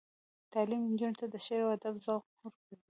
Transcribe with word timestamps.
تعلیم 0.53 0.81
نجونو 0.91 1.19
ته 1.19 1.25
د 1.29 1.35
شعر 1.45 1.61
او 1.65 1.69
ادب 1.75 1.95
ذوق 2.05 2.23
ورکوي. 2.29 2.75